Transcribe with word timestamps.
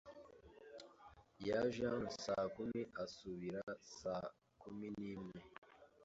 Yaje 1.47 1.81
hano 1.91 2.07
saa 2.23 2.45
kumi 2.55 2.81
asubira 3.03 3.63
saa 3.99 4.27
kumi 4.61 4.87
n'imwe. 4.97 5.39